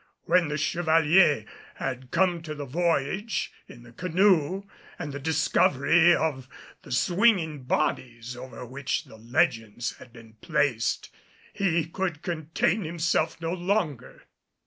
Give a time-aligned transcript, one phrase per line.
[0.23, 1.45] When the Chevalier
[1.75, 4.63] had come to the voyage in the canoe
[4.97, 6.49] and the discovery of
[6.81, 11.11] the swinging bodies over which the legends had been placed,
[11.53, 14.23] he could contain himself no longer.